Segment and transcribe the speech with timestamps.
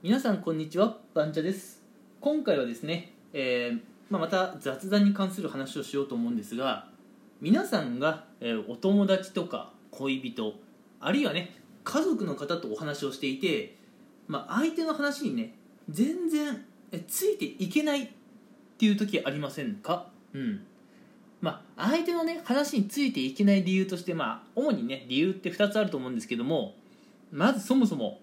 [0.00, 1.82] 皆さんこんにちはバンチャです。
[2.20, 3.80] 今回はですね、えー
[4.10, 6.86] まあ、また雑談に関する話をしようと思うんですが
[7.40, 10.54] 皆さんが、えーお友達とか恋人
[11.00, 13.74] あるいはね家族の方とお話をしていて、
[14.28, 15.56] まあ、相手の話にね
[15.90, 16.64] 全然
[17.08, 18.08] ついていけないっ
[18.78, 20.06] ていう時ありませんか？
[20.32, 20.60] うん。
[21.40, 26.76] まあ、相手のね話についていけない理由として、まあ、主にね理由って2つあると思うんですけども
[27.32, 28.20] まずそもそも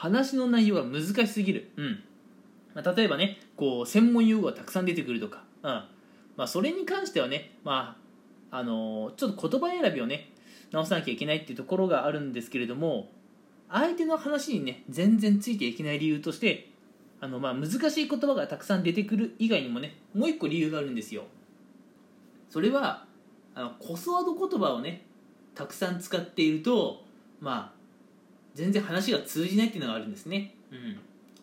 [0.00, 2.02] 話の内容が難しすぎる、うん。
[2.74, 5.70] まあ、例えばねこう専門用語がたくさん出てくるとか、うん。
[6.36, 7.98] まあ、それに関してはね、ま
[8.50, 10.32] ああのーちょっと言葉選びをね
[10.72, 13.10] 直さなきゃいけないっていうところがあるんですけれども
[13.68, 16.70] 相手の話にね全然ついていけない理由として
[17.20, 21.24] あの、まあ、難しい言葉がたくさん出てくる以外にもねもう一個理由があるんですよ。
[22.48, 23.04] それは
[23.54, 25.04] あのコスワード言葉をね
[25.54, 27.04] たくさん使っていると
[27.40, 27.79] まあ
[28.54, 30.98] 全然話が通じないっていうのがあるんですね、うん、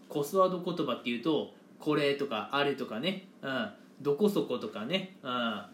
[0.09, 3.69] コスワード言葉っていうとこれとかあれとかね、うん、
[4.01, 5.69] どこそことかね、うん、ま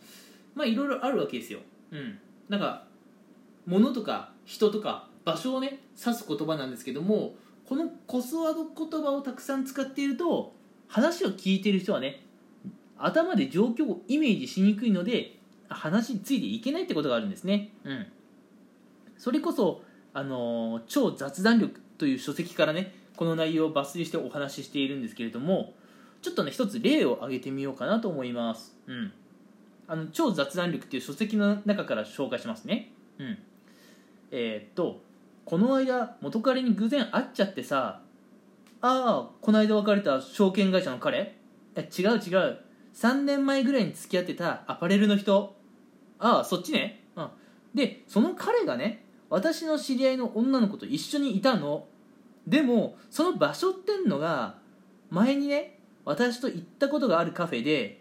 [0.59, 1.59] あいろいろあるわけですよ、
[1.91, 2.85] うん、なんか
[3.66, 7.35] 物とか人とか場所をね指す言葉なんですけども
[7.67, 10.53] このコスワード言葉をたくさん使っていると
[10.88, 12.22] 話を聞いている人はね
[12.97, 15.38] 頭で状況をイメージしにくいので
[15.69, 18.05] 話についていけないってことがあるんですね、うん、
[19.17, 19.81] それこそ、
[20.14, 25.73] あの超雑談力」という書籍からねこの内容を抜粋してお話ししているんですけれども
[26.22, 29.11] ちょっとね一つ例を挙げてみようかなと思います、うん、
[29.88, 33.38] あの超雑談力っていう書籍の中から紹介しますね、うん、
[34.31, 35.02] えーっと
[35.45, 38.02] この間元彼に偶然会っちゃってさ
[38.81, 41.38] ああこの間別れた証券会社の彼？
[41.75, 42.59] え違う違う。
[42.94, 45.56] 3年前ぐらいに付き合ってたアパレルの人。
[46.19, 47.30] ああそっちね、うん、
[47.73, 49.02] でその彼がね
[49.33, 51.87] 私の知り合いの女の子と一緒にいたの。
[52.45, 54.57] でもその場所ってんのが
[55.09, 57.99] 前にね私と行ったことがあるカフェで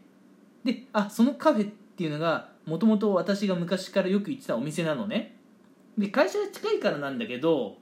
[0.63, 5.35] であそのカフェっていうのがもともと私が昔からよく行ってたお店なのね。
[5.97, 7.79] で会社が近いからなんだけど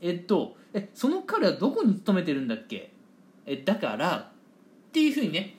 [0.00, 2.90] えっとえその彼はどこに勤めてるんだっけ？
[3.46, 5.54] えだからっていうふうにね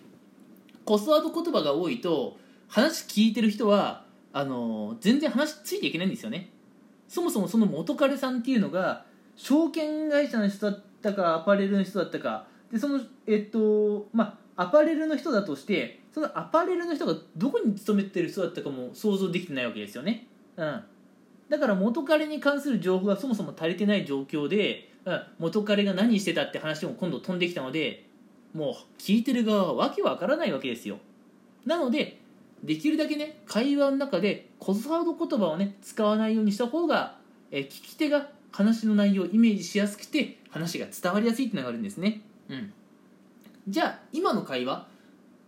[0.84, 4.04] コスワード言葉が多いと話聞いてる人は
[4.34, 6.52] あの全然話ついていけないんですよね。
[7.08, 12.48] そもそもその元彼さんっていうのが証券会社の人だったかアパレルの人だったか。
[12.72, 20.28] でそのえっとまあアパレルの人だとしてそのアパレルの人がどこに勤めてる人だったかも想像できてないわけですよね。
[20.58, 20.84] うん。
[21.50, 28.06] だから元彼に関する情報がそもそも足りてない状況で、うん、元彼が何してたって話も今度飛んできたので
[28.54, 30.98] もう聞いてる側はわけわからないわけですよ。
[31.66, 32.20] なので
[32.68, 37.16] できるだけね会話の中でコスワード言葉をね使わないようにした方が、
[37.50, 42.22] えー聞き手が話の内容をイメージしやすくて話が伝わりやすいっていうのがあるんですね。
[42.50, 42.74] うん。
[43.68, 44.88] じゃあ今の会話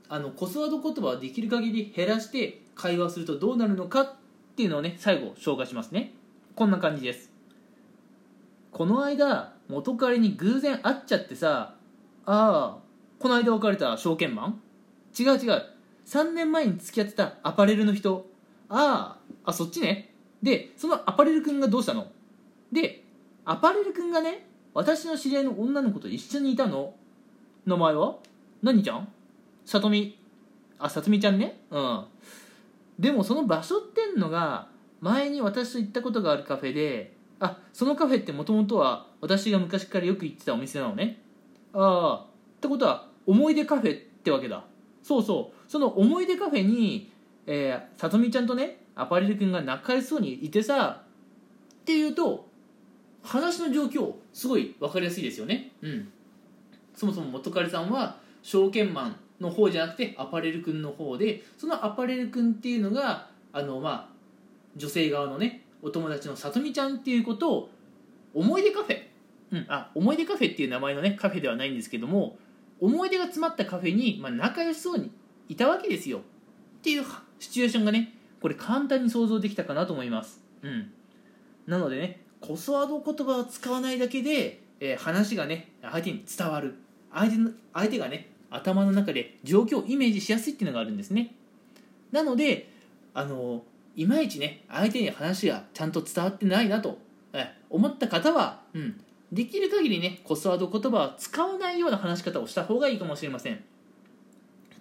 [0.08, 4.14] あのコスワード言葉をできる限り減らして会話するとどうなるのかっ
[4.56, 6.14] ていうのをね最後紹介しますね。
[6.56, 7.32] こんな感じです。
[8.72, 11.76] この間元彼に偶然会っちゃってさ
[12.26, 12.78] ああ
[13.18, 14.62] この間別れた証券マン？
[15.20, 15.79] 違う違う。
[16.10, 18.26] 3年前に付き合ってたアパレルの人。
[18.68, 20.12] あああそっちね。
[20.42, 22.08] でそのアパレル君がどうしたの？
[22.72, 23.04] で
[23.46, 26.96] アパレル君がね私の知り合いの女の子と一緒にいたの。
[27.68, 28.16] 名前は？
[28.64, 29.08] 何ちゃん？
[29.66, 30.18] さとみ。
[30.80, 31.60] あさとみちゃんね。
[31.70, 32.06] うん。
[32.98, 34.68] でもその場所ってんのが
[35.02, 41.22] 前に私と行ったことがあるカフェであそのカフェってもともとは私が昔からよく行ってたお店なのね。
[41.74, 44.64] ああってことは思い出カフェってわけだ。
[45.02, 45.72] そうそう。
[45.72, 47.12] その思い出カフェに、
[47.46, 51.04] えー、さとみちゃんとねアパレル君が仲良しそうにいてさ
[51.82, 52.48] っていうと
[53.24, 55.72] 話の状況すごい分かりやすいですよね。
[55.82, 56.12] うん。
[56.96, 64.14] そもそも元彼さんは証券マンの方じゃなくてアパレル君の方でそのアパレル君っていうのがあのまあ
[64.76, 67.70] 女性側のねお友達のさとみちゃんっていうことを
[68.34, 69.02] 思い出カフェ、
[69.52, 72.38] うん、あ思い出カフェっていう名前のねカフェではないんですけども
[72.82, 75.12] 思い出が詰まったカフェに、まあ、仲良しそうに
[75.48, 76.20] いたわけですよ。
[76.20, 76.22] っ
[76.82, 77.06] ていう
[77.40, 80.42] シチュエーションがねこれ簡単に想像できたかなと思います。
[80.62, 80.92] うん。
[81.68, 86.76] なのでねコスワード言葉を使わないだけで、えー話がね相手に伝わる。
[87.12, 91.36] 相手の相手がね頭の中で状況をイメージしやすいっていうのがあるんですね。
[92.12, 92.72] なので
[93.14, 93.64] あの
[93.96, 96.98] いまいちね相手に話がちゃんと伝わってないなと
[97.70, 103.64] 思った方は、うん、できる限りねコスワード言葉は使わないような話し方をした方がいいかもしれません。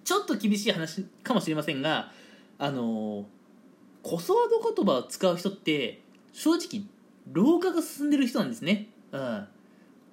[0.05, 2.11] ちょっと厳しい話かもしれませんが
[2.59, 3.27] あの
[4.03, 6.01] コスワード言葉を使う人って
[6.33, 6.83] 正直
[7.31, 9.47] 老化が進んでる人なんですね、うん、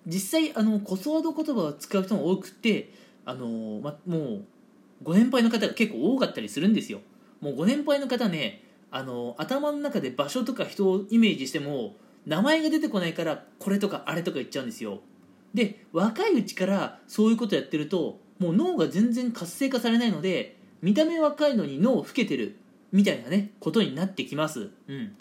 [0.05, 2.91] 実際あのコスワード言葉を使う人も多くて
[3.23, 4.45] あの、ま、もう
[5.01, 6.99] ご年配の方が結構多かったりするんですよ。
[7.39, 15.01] もうご年配の方ねあの頭の中で場所とか人をイメージしても名前が出てこないからこれとかあれとか言っちゃうんですよ。
[15.53, 22.57] で若いうちからそういうことやってるともう脳が全然活性化されないので見た目若いのに脳を老けてる
[22.91, 24.69] みたいなねことになってきます。
[24.87, 25.15] うん。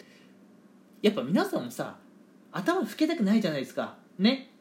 [1.01, 1.97] やっぱ皆さんもさ
[2.51, 3.95] 頭老けたくないじゃないですか。
[4.17, 4.51] ね。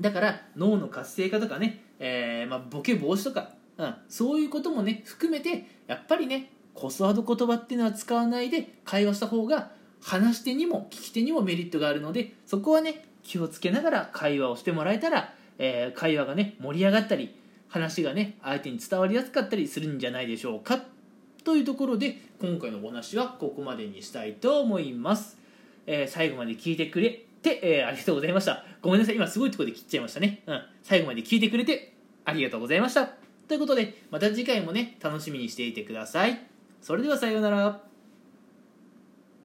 [0.00, 17.34] だから脳の活性化とかね、えーまあ、ボケ防止とか、うん、そういうこともね含めてやっぱりねコスワード言葉っていうのは使わないで会話した方が話し手にも聞き手にもメリットがあるのでそこはね気をつけながら会話をしてもらえたら、えー、会話がね盛り上がったり
[17.68, 20.82] 話がね相手に伝わりやすかったりするんじゃないでしょうか。
[21.44, 25.38] というところで今回のお話はここまでにしたいと思います、
[25.86, 28.64] えー、最後まで聞いてくれて、えー、ありがとうございました。
[28.82, 29.16] ごめんなさい。
[29.16, 30.42] 今すごいとこで切っちゃいましたね。
[30.46, 30.62] うん。
[30.82, 33.06] 最後まで聞いてくれてありがとうございました。
[33.48, 36.40] ということでまた次回もね楽しみにしていてください。
[36.80, 37.87] それではさようなら。